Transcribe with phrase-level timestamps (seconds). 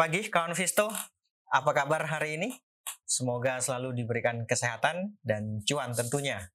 [0.00, 0.88] pagi kawan Visto.
[1.52, 2.56] Apa kabar hari ini?
[3.04, 6.48] Semoga selalu diberikan kesehatan dan cuan tentunya.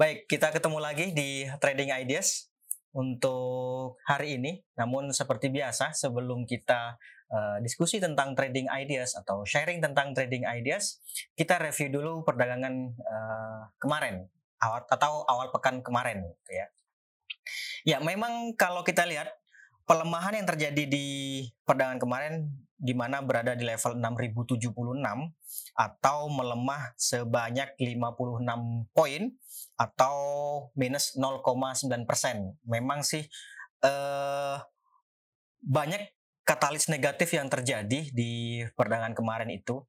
[0.00, 2.48] Baik, kita ketemu lagi di Trading Ideas
[2.96, 4.64] untuk hari ini.
[4.80, 6.96] Namun seperti biasa, sebelum kita
[7.28, 11.04] uh, diskusi tentang trading ideas atau sharing tentang trading ideas,
[11.36, 14.24] kita review dulu perdagangan uh, kemarin
[14.88, 16.66] atau awal pekan kemarin, gitu ya.
[17.84, 19.36] Ya, memang kalau kita lihat
[19.88, 21.06] pelemahan yang terjadi di
[21.64, 22.34] perdagangan kemarin
[22.78, 24.70] di mana berada di level 6076
[25.74, 29.22] atau melemah sebanyak 56 poin
[29.80, 30.16] atau
[30.78, 32.54] minus 0,9 persen.
[32.68, 33.26] Memang sih
[33.82, 34.56] eh,
[35.64, 36.02] banyak
[36.46, 39.82] katalis negatif yang terjadi di perdagangan kemarin itu.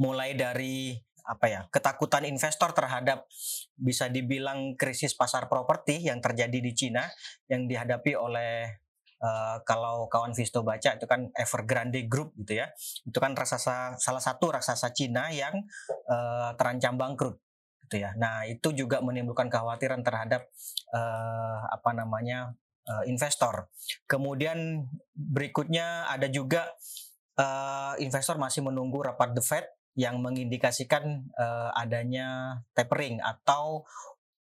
[0.00, 3.30] Mulai dari apa ya ketakutan investor terhadap
[3.78, 7.06] bisa dibilang krisis pasar properti yang terjadi di Cina
[7.46, 8.81] yang dihadapi oleh
[9.22, 12.74] uh, kalau kawan Visto baca itu kan Evergrande Group gitu ya.
[13.06, 15.54] Itu kan raksasa salah satu raksasa Cina yang
[16.10, 17.38] uh, terancam bangkrut
[17.86, 18.12] gitu ya.
[18.18, 20.48] Nah, itu juga menimbulkan kekhawatiran terhadap
[20.90, 22.52] uh, apa namanya
[22.88, 23.68] uh, investor.
[24.08, 26.72] Kemudian berikutnya ada juga
[27.38, 33.84] uh, investor masih menunggu rapat The Fed yang mengindikasikan uh, adanya tapering atau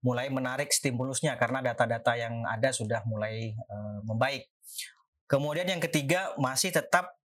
[0.02, 4.50] mulai menarik stimulusnya karena data-data yang ada sudah mulai uh, membaik.
[5.32, 7.16] Kemudian yang ketiga masih tetap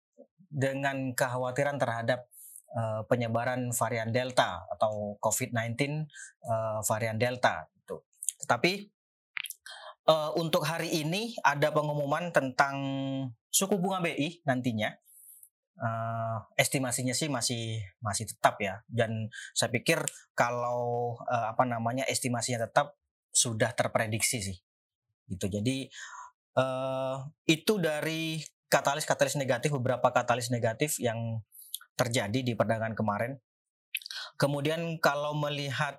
[0.46, 2.30] dengan kekhawatiran terhadap
[2.72, 5.98] uh, penyebaran varian Delta atau COVID-19 uh,
[6.46, 7.98] eh, varian Delta itu.
[8.46, 8.72] Tetapi
[10.06, 12.76] uh, untuk hari ini ada pengumuman tentang
[13.50, 14.94] suku bunga BI nantinya.
[15.76, 20.00] Uh, estimasinya sih masih masih tetap ya dan saya pikir
[20.32, 22.96] kalau uh, apa namanya estimasinya tetap
[23.28, 24.56] sudah terprediksi sih
[25.28, 25.92] gitu jadi
[26.56, 31.40] uh, itu dari katalis-katalis negatif beberapa katalis negatif yang
[31.94, 33.38] terjadi di perdagangan kemarin.
[34.36, 35.96] Kemudian kalau melihat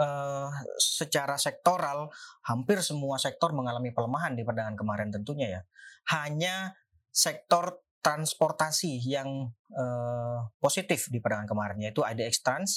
[0.00, 0.50] uh,
[0.80, 2.10] secara sektoral,
[2.42, 5.62] hampir semua sektor mengalami pelemahan di perdagangan kemarin tentunya ya.
[6.10, 6.74] Hanya
[7.12, 12.70] sektor transportasi yang uh, positif di perdagangan kemarin yaitu IDX Trans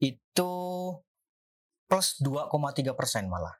[0.00, 0.52] itu
[1.84, 3.52] plus 2,3 persen malah.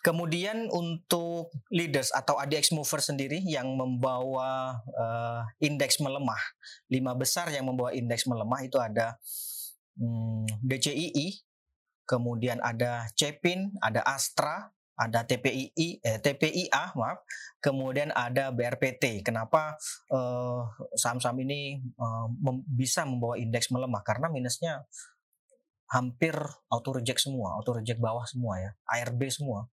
[0.00, 6.40] Kemudian untuk leaders atau ADX mover sendiri yang membawa uh, indeks melemah,
[6.88, 9.20] lima besar yang membawa indeks melemah itu ada
[10.00, 11.44] hmm, BCII,
[12.08, 17.24] kemudian ada Cepin, ada Astra, ada TPII, eh, TPIA, maaf,
[17.60, 19.24] kemudian ada BRPT.
[19.24, 19.80] Kenapa
[20.12, 24.04] uh, saham-saham ini uh, mem bisa membawa indeks melemah?
[24.04, 24.84] Karena minusnya
[25.88, 26.36] hampir
[26.68, 29.72] auto reject semua, auto reject bawah semua ya, ARB semua.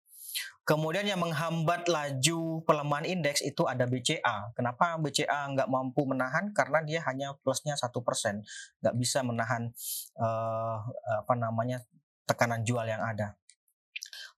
[0.66, 4.50] Kemudian yang menghambat laju pelemahan indeks itu ada BCA.
[4.50, 6.50] Kenapa BCA nggak mampu menahan?
[6.50, 8.42] Karena dia hanya plusnya satu persen,
[8.82, 9.70] nggak bisa menahan
[10.18, 10.82] uh,
[11.22, 11.86] apa namanya
[12.26, 13.38] tekanan jual yang ada.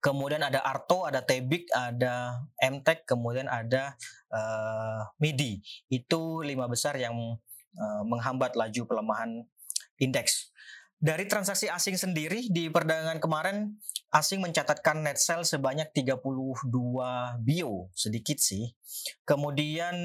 [0.05, 3.97] Kemudian ada Arto, ada Tebik, ada MTEK, kemudian ada
[4.29, 5.65] uh, MIDI.
[5.89, 7.17] Itu lima besar yang
[7.73, 9.49] uh, menghambat laju pelemahan
[9.97, 10.53] indeks.
[11.01, 16.25] Dari transaksi asing sendiri di perdagangan kemarin asing mencatatkan net sell sebanyak 32
[17.45, 18.73] bio, sedikit sih.
[19.29, 19.97] Kemudian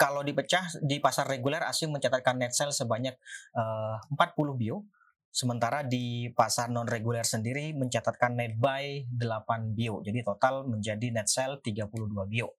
[0.00, 3.12] kalau dipecah di pasar reguler asing mencatatkan net sell sebanyak
[3.56, 4.88] eh, uh, 40 bio.
[5.34, 10.00] Sementara di pasar non reguler sendiri mencatatkan net buy 8 bio.
[10.00, 11.90] Jadi total menjadi net sell 32
[12.30, 12.54] bio.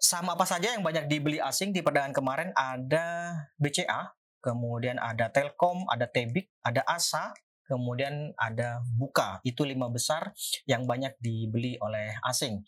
[0.00, 5.84] Sama apa saja yang banyak dibeli asing di perdagangan kemarin ada BCA kemudian ada Telkom,
[5.92, 7.36] ada Tebik, ada Asa,
[7.70, 9.38] kemudian ada Buka.
[9.46, 10.34] Itu lima besar
[10.66, 12.66] yang banyak dibeli oleh asing.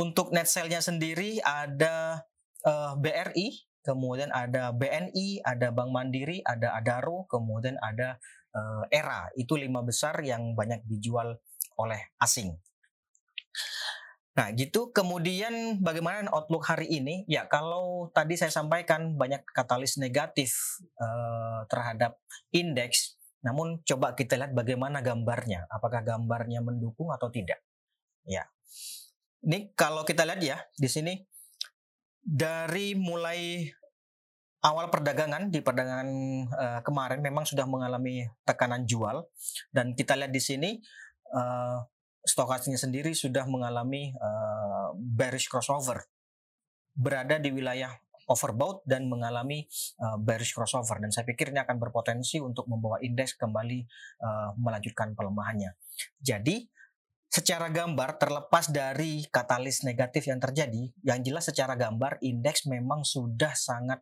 [0.00, 2.24] Untuk net sale-nya sendiri ada
[2.64, 3.48] uh, eh, BRI,
[3.84, 8.16] kemudian ada BNI, ada Bank Mandiri, ada Adaro, kemudian ada
[8.56, 9.28] uh, Era.
[9.36, 11.36] Itu lima besar yang banyak dijual
[11.76, 12.56] oleh asing.
[14.34, 14.90] Nah, gitu.
[14.90, 17.22] Kemudian bagaimana outlook hari ini?
[17.30, 20.50] Ya, kalau tadi saya sampaikan banyak katalis negatif
[20.98, 22.18] uh, terhadap
[22.50, 25.68] indeks, namun coba kita lihat bagaimana gambarnya.
[25.68, 27.60] Apakah gambarnya mendukung atau tidak?
[28.24, 28.48] Ya.
[29.44, 31.20] Ini kalau kita lihat ya di sini
[32.24, 33.68] dari mulai
[34.64, 36.08] awal perdagangan di perdagangan
[36.48, 39.28] uh, kemarin memang sudah mengalami tekanan jual
[39.68, 40.70] dan kita lihat di sini
[41.36, 41.84] uh,
[42.24, 46.08] sendiri sudah mengalami uh, bearish crossover
[46.96, 47.92] berada di wilayah
[48.30, 49.66] overbought dan mengalami
[50.00, 53.84] uh, bearish crossover dan saya pikir ini akan berpotensi untuk membawa indeks kembali
[54.22, 55.74] uh, melanjutkan pelemahannya.
[56.22, 56.64] Jadi
[57.26, 63.50] secara gambar terlepas dari katalis negatif yang terjadi, yang jelas secara gambar indeks memang sudah
[63.58, 63.98] sangat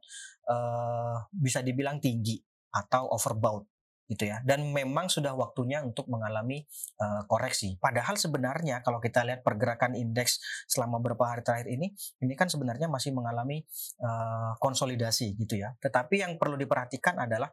[0.52, 2.36] uh, bisa dibilang tinggi
[2.72, 3.71] atau overbought
[4.12, 4.44] gitu ya.
[4.44, 6.60] Dan memang sudah waktunya untuk mengalami
[7.00, 7.80] uh, koreksi.
[7.80, 10.38] Padahal sebenarnya kalau kita lihat pergerakan indeks
[10.68, 13.64] selama beberapa hari terakhir ini ini kan sebenarnya masih mengalami
[14.04, 15.72] uh, konsolidasi gitu ya.
[15.80, 17.48] Tetapi yang perlu diperhatikan adalah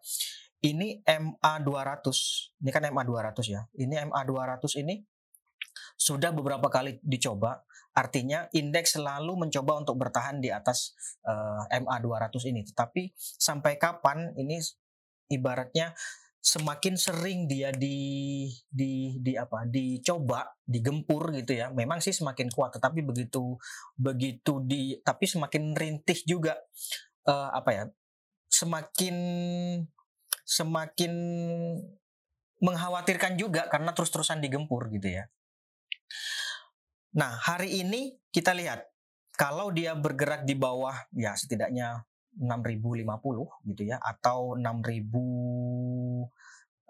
[0.60, 3.64] ini MA 200 ini kan MA 200 ya.
[3.80, 5.00] Ini MA 200 ini
[5.96, 7.64] sudah beberapa kali dicoba.
[7.90, 10.96] Artinya indeks selalu mencoba untuk bertahan di atas
[11.28, 12.62] uh, MA 200 ini.
[12.64, 14.62] Tetapi sampai kapan ini
[15.30, 15.94] ibaratnya
[16.40, 21.68] semakin sering dia di di di apa dicoba digempur gitu ya.
[21.70, 23.60] Memang sih semakin kuat tetapi begitu
[24.00, 26.56] begitu di tapi semakin rintih juga
[27.28, 27.84] uh, apa ya
[28.50, 29.16] semakin
[30.48, 31.14] semakin
[32.60, 35.24] mengkhawatirkan juga karena terus-terusan digempur gitu ya.
[37.16, 38.88] Nah hari ini kita lihat
[39.36, 42.04] kalau dia bergerak di bawah ya setidaknya
[42.40, 45.12] 6050 gitu ya atau 6000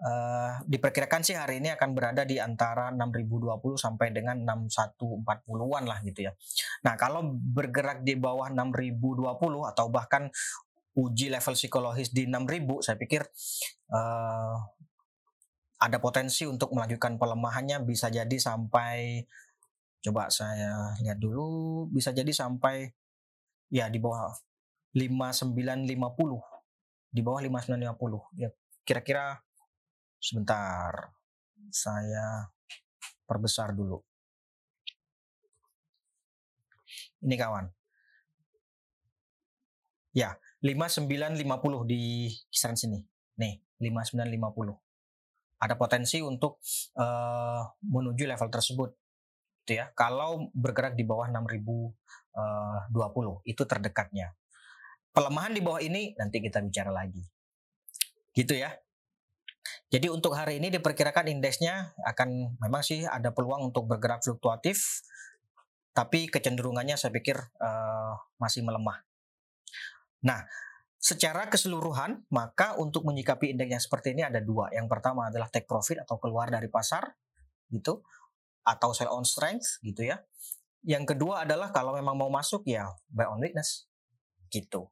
[0.00, 6.30] uh, diperkirakan sih hari ini akan berada di antara 6020 sampai dengan 6140-an lah gitu
[6.30, 6.32] ya.
[6.86, 10.30] Nah, kalau bergerak di bawah 6020 atau bahkan
[10.96, 13.22] uji level psikologis di 6000 saya pikir
[13.94, 14.56] uh,
[15.80, 19.24] ada potensi untuk melanjutkan pelemahannya bisa jadi sampai
[20.02, 22.90] coba saya lihat dulu bisa jadi sampai
[23.70, 24.34] ya di bawah
[24.94, 25.90] 5950
[27.10, 28.50] di bawah 5950 ya
[28.90, 29.38] kira-kira
[30.18, 31.14] sebentar.
[31.70, 32.50] Saya
[33.24, 34.02] perbesar dulu.
[37.22, 37.70] Ini kawan.
[40.10, 42.98] Ya 5950 di kisaran sini.
[43.38, 44.74] Nih 5950
[45.60, 46.56] ada potensi untuk
[46.98, 48.90] uh, menuju level tersebut.
[49.62, 49.94] Gitu ya.
[49.94, 51.94] Kalau bergerak di bawah 6020
[53.46, 54.34] itu terdekatnya
[55.10, 57.22] pelemahan di bawah ini nanti kita bicara lagi.
[58.30, 58.70] Gitu ya.
[59.90, 65.02] Jadi untuk hari ini diperkirakan indeksnya akan memang sih ada peluang untuk bergerak fluktuatif,
[65.90, 69.02] tapi kecenderungannya saya pikir uh, masih melemah.
[70.22, 70.46] Nah,
[70.94, 74.70] secara keseluruhan maka untuk menyikapi indeksnya seperti ini ada dua.
[74.70, 77.10] Yang pertama adalah take profit atau keluar dari pasar,
[77.74, 78.06] gitu,
[78.62, 80.22] atau sell on strength, gitu ya.
[80.86, 83.90] Yang kedua adalah kalau memang mau masuk ya buy on weakness,
[84.54, 84.86] gitu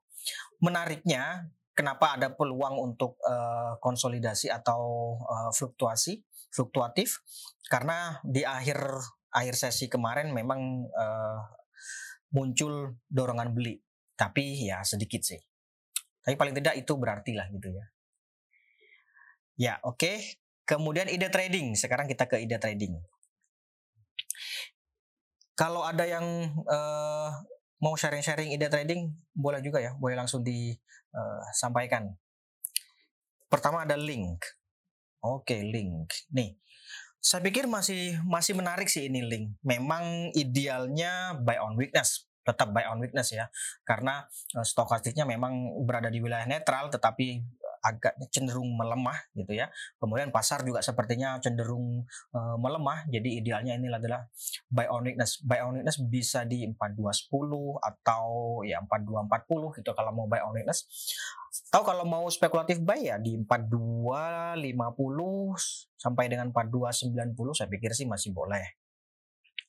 [0.62, 1.48] menariknya
[1.78, 6.18] kenapa ada peluang untuk uh, konsolidasi atau uh, fluktuasi
[6.50, 7.22] fluktuatif?
[7.70, 8.82] Karena di akhir
[9.30, 11.40] akhir sesi kemarin memang uh,
[12.34, 13.78] muncul dorongan beli.
[14.18, 15.38] Tapi ya sedikit sih.
[16.24, 17.86] Tapi paling tidak itu berarti lah gitu ya.
[19.58, 19.98] Ya oke.
[19.98, 20.16] Okay.
[20.68, 21.72] kemudian ide trading.
[21.72, 23.00] Sekarang kita ke ide trading.
[25.56, 27.32] Kalau ada yang uh,
[27.78, 32.10] mau sharing-sharing ide trading boleh juga ya, boleh langsung disampaikan.
[32.10, 32.16] Uh,
[33.48, 34.44] Pertama ada link.
[35.24, 36.12] Oke, link.
[36.30, 36.60] Nih,
[37.16, 39.56] saya pikir masih masih menarik sih ini link.
[39.64, 43.48] Memang idealnya buy on weakness, tetap buy on weakness ya,
[43.88, 47.40] karena uh, stokastiknya memang berada di wilayah netral, tetapi
[47.82, 49.70] agak cenderung melemah gitu ya.
[49.98, 52.04] Kemudian pasar juga sepertinya cenderung
[52.34, 53.06] uh, melemah.
[53.08, 54.26] Jadi idealnya ini adalah
[54.68, 55.40] buy on weakness.
[55.42, 58.26] Buy on weakness bisa di 4210 atau
[58.66, 60.86] ya 4240 gitu kalau mau buy on weakness.
[61.72, 64.62] Tahu kalau mau spekulatif buy ya di 4250
[65.98, 68.64] sampai dengan 4290 saya pikir sih masih boleh.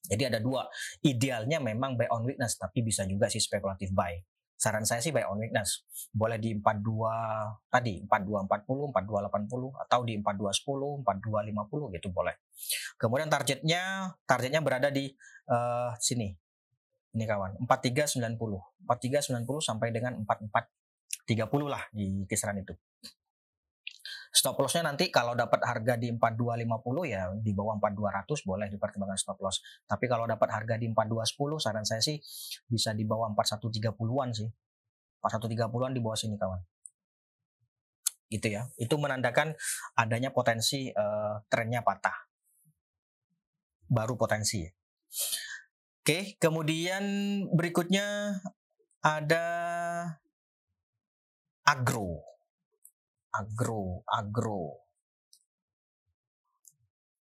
[0.10, 0.66] Jadi ada dua.
[1.06, 4.18] Idealnya memang buy on weakness tapi bisa juga sih spekulatif buy
[4.60, 5.88] saran saya sih buy on weakness.
[6.12, 12.36] Boleh di 42 tadi 4240, 4280 atau di 4210, 4250 gitu boleh.
[13.00, 15.08] Kemudian targetnya targetnya berada di
[15.48, 16.36] uh, sini.
[17.16, 18.36] Ini kawan, 4390.
[18.84, 22.76] 4390 sampai dengan 4430 lah di kisaran itu.
[24.30, 29.42] Stop lossnya nanti kalau dapat harga di 4250 ya di bawah 4200 boleh dipertimbangkan stop
[29.42, 29.58] loss.
[29.90, 32.22] Tapi kalau dapat harga di 4210 saran saya sih
[32.70, 34.50] bisa di bawah 4130-an sih.
[35.26, 36.62] 4130-an di bawah sini kawan.
[38.30, 38.70] Gitu ya.
[38.78, 39.58] Itu menandakan
[39.98, 42.30] adanya potensi uh, trennya patah.
[43.90, 44.62] Baru potensi.
[46.06, 47.02] Oke, kemudian
[47.50, 48.38] berikutnya
[49.02, 49.46] ada
[51.66, 52.29] agro
[53.40, 54.84] agro agro.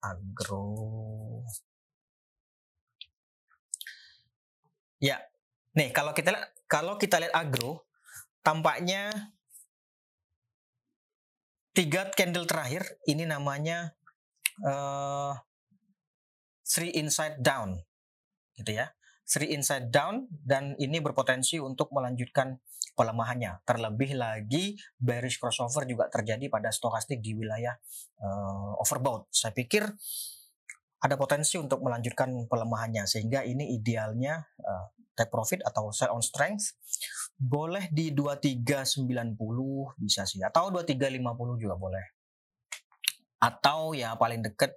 [0.02, 0.66] Agro.
[4.98, 5.22] Ya
[5.78, 6.34] nih kalau kita
[6.66, 7.86] kalau kita lihat agro
[8.42, 9.14] tampaknya
[11.78, 13.94] tiga candle terakhir ini namanya
[14.66, 15.38] uh,
[16.66, 17.78] three inside down
[18.58, 18.97] gitu ya
[19.28, 22.56] three inside down dan ini berpotensi untuk melanjutkan
[22.96, 23.62] pelemahannya.
[23.68, 27.76] Terlebih lagi bearish crossover juga terjadi pada stokastik di wilayah
[28.24, 29.28] uh, overbought.
[29.30, 29.84] Saya pikir
[30.98, 36.74] ada potensi untuk melanjutkan pelemahannya sehingga ini idealnya uh, take profit atau sell on strength.
[37.38, 39.38] Boleh di 2390
[40.02, 40.42] bisa sih.
[40.42, 42.06] Atau 2350 juga boleh.
[43.38, 44.74] Atau ya paling dekat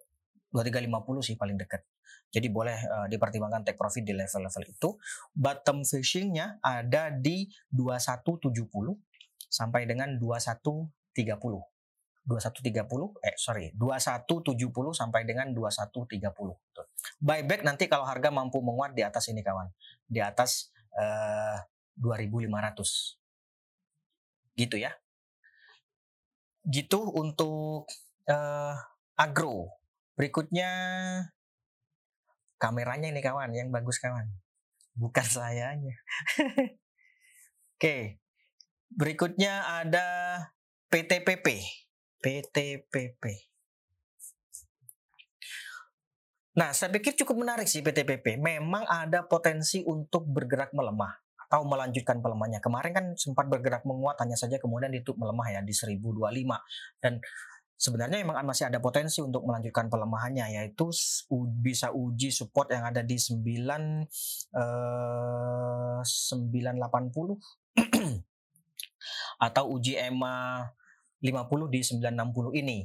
[0.53, 1.87] 2350 sih paling dekat
[2.31, 4.95] jadi boleh uh, dipertimbangkan take profit di level-level itu.
[5.35, 8.71] Bottom fishingnya ada di 2170
[9.51, 10.91] sampai dengan 2130
[12.21, 14.55] 2130 eh sorry 2170
[14.95, 16.23] sampai dengan 2130
[17.21, 19.69] buyback nanti kalau harga mampu menguat di atas ini kawan.
[20.09, 21.59] Di atas eh,
[21.99, 23.19] 2500
[24.57, 24.93] gitu ya.
[26.61, 27.89] Gitu untuk
[28.29, 28.77] uh,
[29.17, 29.81] agro.
[30.13, 30.69] Berikutnya
[32.61, 34.29] kameranya ini kawan yang bagus kawan
[34.95, 35.97] bukan sayanya
[37.81, 38.21] oke
[38.93, 40.07] berikutnya ada
[40.93, 41.65] PTPP
[42.21, 43.25] PTPP.
[46.61, 48.37] Nah, saya pikir cukup menarik sih PTPP.
[48.37, 51.17] Memang ada potensi untuk bergerak melemah
[51.49, 52.61] atau melanjutkan pelemahannya.
[52.61, 57.19] Kemarin kan sempat bergerak menguat hanya saja kemudian ditutup melemah ya di 1025 dan
[57.81, 60.93] sebenarnya memang masih ada potensi untuk melanjutkan pelemahannya yaitu
[61.65, 63.41] bisa uji support yang ada di 9
[64.53, 66.77] eh, 980
[69.49, 70.69] atau uji EMA
[71.25, 72.85] 50 di 960 ini.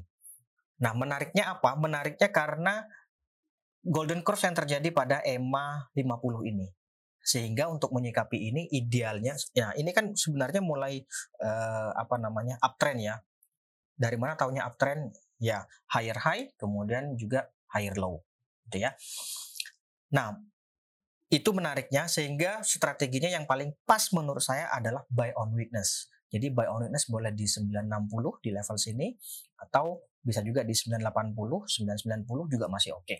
[0.79, 1.75] Nah, menariknya apa?
[1.75, 2.87] Menariknya karena
[3.83, 6.71] golden cross yang terjadi pada EMA 50 ini.
[7.25, 11.03] Sehingga untuk menyikapi ini idealnya ya ini kan sebenarnya mulai
[11.43, 12.55] uh, apa namanya?
[12.63, 13.15] uptrend ya.
[13.95, 15.15] Dari mana tahunya uptrend?
[15.39, 18.23] Ya, higher high kemudian juga higher low
[18.67, 18.95] gitu ya.
[20.15, 20.35] Nah,
[21.29, 26.07] itu menariknya sehingga strateginya yang paling pas menurut saya adalah buy on weakness.
[26.29, 29.07] Jadi buy on weakness boleh di 960 di level sini
[29.59, 33.05] atau bisa juga di 980, 990 juga masih oke.
[33.05, 33.19] Okay.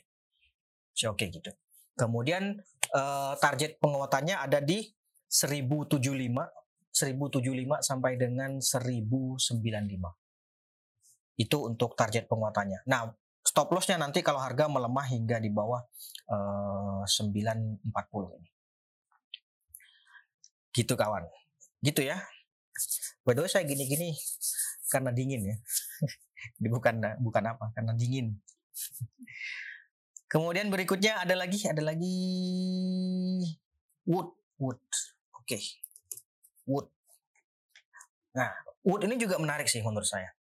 [0.96, 1.52] Masih oke okay gitu.
[1.96, 2.60] Kemudian
[2.92, 4.84] uh, target penguatannya ada di
[5.30, 6.00] 1075,
[6.92, 10.25] 1075 sampai dengan 1095.
[11.36, 12.88] Itu untuk target penguatannya.
[12.88, 13.12] Nah,
[13.46, 15.80] stop lossnya nanti kalau harga melemah hingga di bawah
[16.32, 17.86] uh, 940
[18.42, 18.50] ini.
[20.76, 21.24] Gitu kawan.
[21.80, 22.20] Gitu ya.
[23.24, 24.12] By the way saya gini-gini
[24.92, 25.58] karena dingin ya.
[26.76, 28.38] bukan bukan apa, karena dingin.
[30.28, 32.20] Kemudian berikutnya ada lagi, ada lagi
[34.04, 34.82] wood, wood.
[35.40, 35.56] Oke.
[35.56, 35.64] Okay.
[36.68, 36.92] Wood.
[38.36, 38.52] Nah,
[38.84, 40.35] wood ini juga menarik sih menurut saya.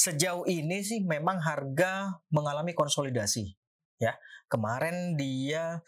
[0.00, 3.52] Sejauh ini sih memang harga mengalami konsolidasi.
[4.00, 4.16] Ya,
[4.48, 5.84] kemarin dia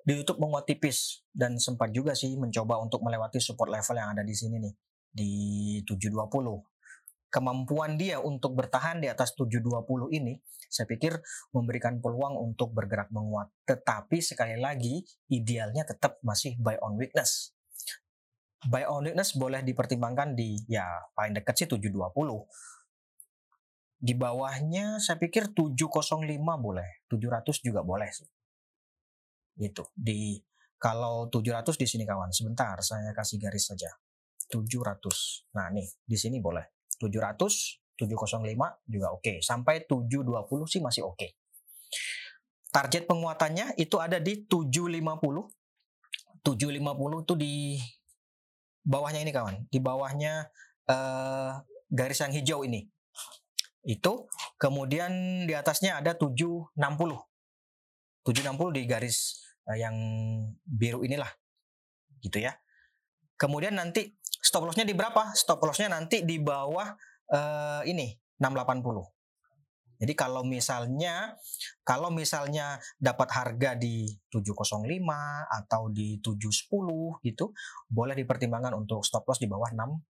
[0.00, 4.32] ditutup menguat tipis dan sempat juga sih mencoba untuk melewati support level yang ada di
[4.32, 4.74] sini nih
[5.12, 5.32] di
[5.84, 6.24] 720.
[7.28, 11.20] Kemampuan dia untuk bertahan di atas 720 ini, saya pikir
[11.52, 13.52] memberikan peluang untuk bergerak menguat.
[13.68, 17.52] Tetapi sekali lagi, idealnya tetap masih buy on weakness.
[18.64, 22.08] Buy on weakness boleh dipertimbangkan di ya paling dekat sih 720.
[24.00, 26.24] Di bawahnya saya pikir 705
[26.56, 28.24] boleh, 700 juga boleh sih.
[29.60, 29.84] Gitu.
[29.92, 30.40] Di
[30.80, 33.92] kalau 700 di sini kawan, sebentar saya kasih garis saja.
[34.48, 35.52] 700.
[35.52, 36.64] Nah, nih di sini boleh.
[36.96, 39.20] 700, 705 juga oke.
[39.20, 39.36] Okay.
[39.44, 41.20] Sampai 720 sih masih oke.
[41.20, 41.36] Okay.
[42.72, 45.04] Target penguatannya itu ada di 750.
[46.40, 47.76] 750 itu di
[48.80, 49.68] bawahnya ini kawan.
[49.68, 50.48] Di bawahnya
[50.88, 51.60] uh,
[51.92, 52.88] garis yang hijau ini.
[53.84, 54.28] Itu
[54.60, 56.76] kemudian di atasnya ada 760.
[56.76, 59.96] 760 di garis uh, yang
[60.64, 61.28] biru inilah.
[62.20, 62.56] Gitu ya.
[63.40, 65.32] Kemudian nanti stop lossnya di berapa?
[65.32, 66.92] Stop lossnya nanti di bawah
[67.32, 68.84] uh, ini 680.
[70.00, 71.36] Jadi kalau misalnya
[71.84, 74.88] kalau misalnya dapat harga di 705
[75.60, 77.52] atau di 710 gitu,
[77.84, 80.16] boleh dipertimbangkan untuk stop loss di bawah 680.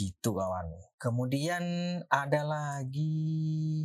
[0.00, 0.72] Gitu kawan.
[0.96, 1.64] Kemudian
[2.08, 3.84] ada lagi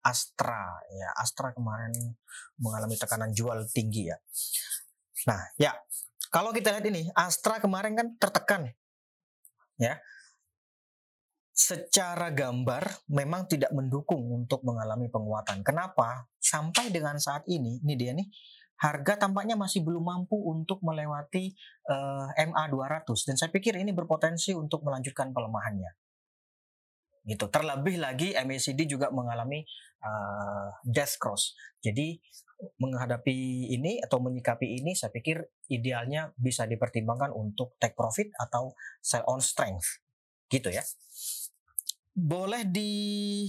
[0.00, 1.12] Astra ya.
[1.20, 1.92] Astra kemarin
[2.56, 4.16] mengalami tekanan jual tinggi ya.
[5.28, 5.76] Nah, ya
[6.36, 8.62] kalau kita lihat ini, Astra kemarin kan tertekan.
[9.80, 10.00] Ya.
[11.56, 15.64] Secara gambar memang tidak mendukung untuk mengalami penguatan.
[15.64, 16.28] Kenapa?
[16.36, 18.28] Sampai dengan saat ini, ini dia nih,
[18.76, 21.56] harga tampaknya masih belum mampu untuk melewati
[21.88, 25.96] uh, MA 200 dan saya pikir ini berpotensi untuk melanjutkan pelemahannya.
[27.26, 27.50] Gitu.
[27.50, 29.66] Terlebih lagi MACD juga mengalami
[30.04, 31.58] uh, death cross.
[31.82, 32.20] Jadi
[32.80, 38.72] menghadapi ini atau menyikapi ini saya pikir idealnya bisa dipertimbangkan untuk take profit atau
[39.04, 40.00] sell on strength
[40.48, 40.80] gitu ya
[42.16, 43.44] boleh di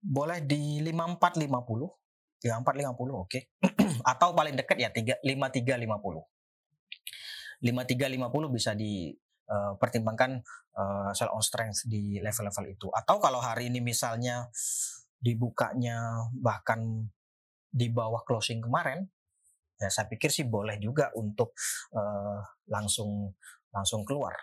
[0.00, 3.42] boleh di 5450 5450 oke okay.
[4.02, 6.24] Atau paling dekat ya 3 5350
[7.60, 10.40] 5350 bisa dipertimbangkan
[10.76, 14.48] uh, uh, sell on strength di level-level itu atau kalau hari ini misalnya
[15.20, 17.12] dibukanya bahkan
[17.70, 19.06] di bawah closing kemarin,
[19.78, 21.54] ya saya pikir sih boleh juga untuk
[21.94, 23.30] uh, langsung
[23.70, 24.34] langsung keluar,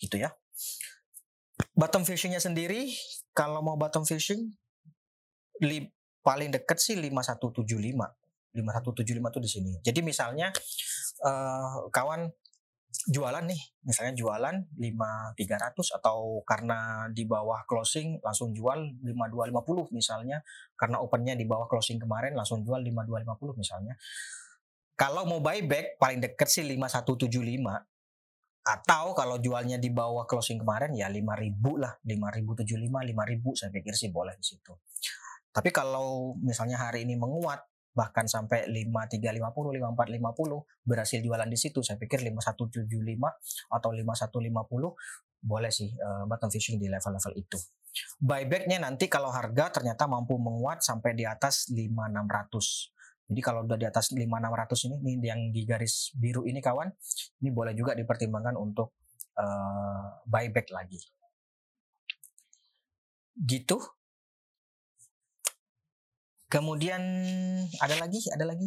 [0.00, 0.32] gitu ya.
[1.76, 2.88] Bottom fishingnya sendiri,
[3.36, 4.48] kalau mau bottom fishing,
[5.60, 5.84] li,
[6.24, 8.08] paling deket sih 5175.
[8.54, 9.72] 5175 tuh di sini.
[9.82, 10.50] Jadi misalnya
[11.22, 12.30] uh, kawan
[12.90, 20.42] jualan nih, misalnya jualan 5300 atau karena di bawah closing langsung jual 5250 misalnya,
[20.74, 23.94] karena opennya di bawah closing kemarin langsung jual 5250 misalnya.
[24.98, 27.32] Kalau mau buyback paling deket sih 5175
[28.60, 34.12] atau kalau jualnya di bawah closing kemarin ya 5000 lah, 5075, 5000 saya pikir sih
[34.12, 34.76] boleh di situ.
[35.50, 41.82] Tapi kalau misalnya hari ini menguat bahkan sampai 5350, 5450 berhasil jualan di situ.
[41.82, 42.86] Saya pikir 5175
[43.70, 47.58] atau 5150 boleh sih uh, bottom fishing di level-level itu.
[48.20, 53.30] Buybacknya nanti kalau harga ternyata mampu menguat sampai di atas 5600.
[53.30, 56.90] Jadi kalau udah di atas 5600 ini, ini yang di garis biru ini kawan,
[57.42, 58.98] ini boleh juga dipertimbangkan untuk
[59.38, 60.98] uh, buyback lagi.
[63.38, 63.78] Gitu
[66.50, 66.98] Kemudian
[67.78, 68.66] ada lagi, ada lagi.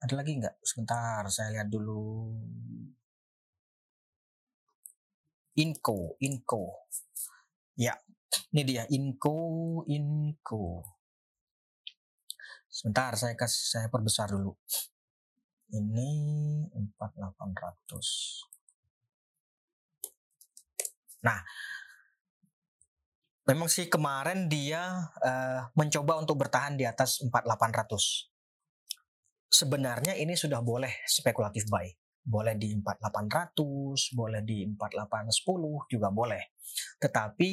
[0.00, 0.56] Ada lagi nggak?
[0.64, 2.32] Sebentar, saya lihat dulu.
[5.60, 6.88] Inco, Inco.
[7.76, 7.92] Ya,
[8.56, 10.96] ini dia Inco, Inco.
[12.72, 14.56] Sebentar, saya kasih saya perbesar dulu.
[15.76, 16.08] Ini
[16.72, 18.48] 4800.
[21.20, 21.40] Nah,
[23.46, 28.28] memang sih kemarin dia uh, mencoba untuk bertahan di atas 4800.
[29.46, 31.86] Sebenarnya ini sudah boleh spekulatif buy.
[32.26, 36.42] Boleh di 4800, boleh di 4810 juga boleh.
[36.98, 37.50] Tetapi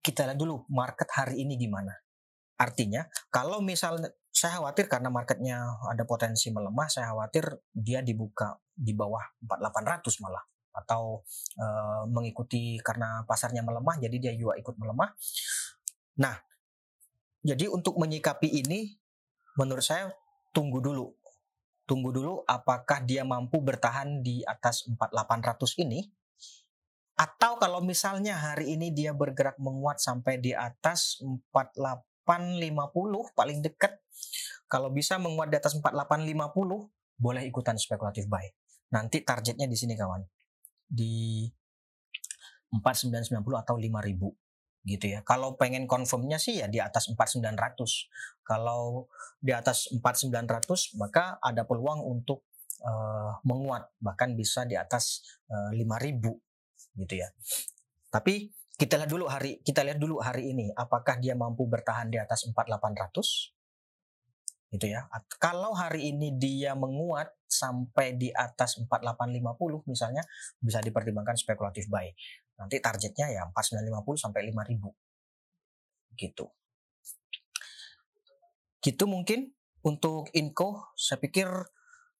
[0.00, 1.92] kita lihat dulu market hari ini gimana.
[2.56, 7.44] Artinya kalau misalnya saya khawatir karena marketnya ada potensi melemah, saya khawatir
[7.76, 11.22] dia dibuka di bawah 4800 malah atau
[11.56, 15.14] uh, mengikuti karena pasarnya melemah jadi dia juga ikut melemah.
[16.18, 16.34] Nah,
[17.46, 18.98] jadi untuk menyikapi ini
[19.54, 20.10] menurut saya
[20.50, 21.14] tunggu dulu.
[21.84, 26.00] Tunggu dulu apakah dia mampu bertahan di atas 4800 ini
[27.14, 31.22] atau kalau misalnya hari ini dia bergerak menguat sampai di atas
[31.54, 32.26] 4850
[33.36, 34.00] paling dekat
[34.66, 38.48] kalau bisa menguat di atas 4850 boleh ikutan spekulatif buy.
[38.90, 40.24] Nanti targetnya di sini kawan
[40.94, 41.50] di
[42.70, 44.30] 4990 atau 5000
[44.84, 45.20] gitu ya.
[45.24, 48.44] Kalau pengen confirmnya sih ya di atas 4900.
[48.44, 49.08] Kalau
[49.40, 52.44] di atas 4900 maka ada peluang untuk
[52.84, 57.28] uh, menguat bahkan bisa di atas uh, eh, 5000 gitu ya.
[58.12, 62.18] Tapi kita lihat dulu hari kita lihat dulu hari ini apakah dia mampu bertahan di
[62.18, 63.53] atas 4800
[64.74, 65.06] gitu ya.
[65.38, 70.26] Kalau hari ini dia menguat sampai di atas 4850 misalnya
[70.58, 72.10] bisa dipertimbangkan spekulatif buy.
[72.58, 76.18] Nanti targetnya ya 4950 sampai 5000.
[76.18, 76.46] Gitu.
[78.82, 79.54] Gitu mungkin
[79.86, 81.46] untuk Inco saya pikir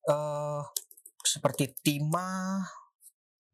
[0.07, 0.62] uh,
[1.19, 2.62] seperti Tima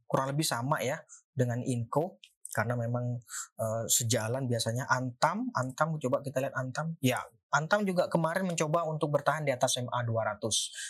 [0.04, 1.00] kurang lebih sama ya
[1.32, 3.14] dengan Inco karena memang
[3.62, 9.10] uh, sejalan biasanya Antam Antam coba kita lihat Antam ya Antam juga kemarin mencoba untuk
[9.10, 10.38] bertahan di atas MA 200.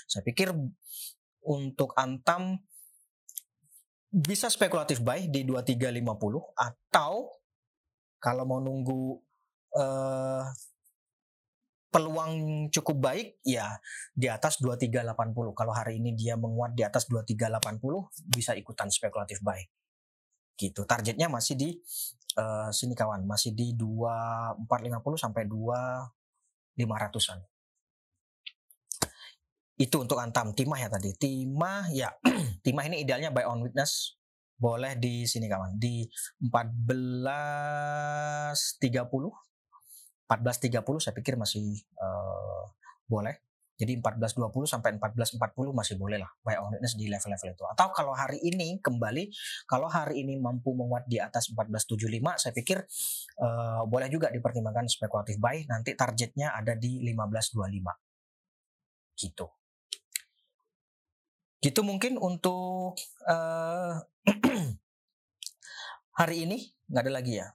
[0.08, 0.52] Saya pikir
[1.44, 2.60] untuk Antam
[4.10, 6.02] bisa spekulatif buy di 2350
[6.58, 7.30] atau
[8.20, 9.16] kalau mau nunggu
[9.78, 10.44] uh,
[11.90, 13.78] peluang cukup baik ya
[14.14, 15.58] di atas 2380.
[15.58, 17.80] Kalau hari ini dia menguat di atas 2380
[18.30, 19.58] bisa ikutan spekulatif buy.
[20.54, 20.84] Gitu.
[20.84, 21.70] Targetnya masih di
[22.38, 24.60] uh, sini kawan, masih di 2450
[25.18, 26.19] sampai 2
[26.80, 27.44] 500-an.
[29.80, 30.52] Itu untuk antam.
[30.52, 31.12] Timah ya tadi.
[31.16, 32.12] Timah ya,
[32.64, 34.16] timah ini idealnya buy on witness.
[34.60, 35.80] Boleh di sini kawan.
[35.80, 36.04] Di
[36.40, 39.32] 1430
[40.30, 42.70] 1430 saya pikir masih uh,
[43.10, 43.34] boleh
[43.80, 45.40] Jadi 14.20 sampai 14.40
[45.72, 47.64] masih boleh lah buy on weakness di level-level itu.
[47.64, 49.32] Atau kalau hari ini kembali,
[49.64, 51.96] kalau hari ini mampu menguat di atas 14.75,
[52.36, 52.84] saya pikir
[53.40, 55.64] uh, boleh juga dipertimbangkan spekulatif buy.
[55.64, 59.16] Nanti targetnya ada di 15.25.
[59.16, 59.48] Gitu.
[61.64, 63.96] Gitu mungkin untuk uh,
[66.20, 67.48] hari ini nggak ada lagi ya.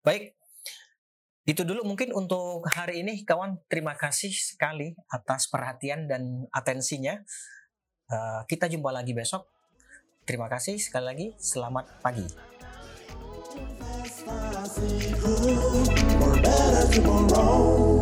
[0.00, 0.39] Baik,
[1.50, 7.18] itu dulu mungkin untuk hari ini kawan terima kasih sekali atas perhatian dan atensinya.
[8.06, 9.50] Uh, kita jumpa lagi besok.
[10.22, 11.26] Terima kasih sekali lagi.
[11.42, 12.22] Selamat pagi.
[16.14, 17.99] For better tomorrow.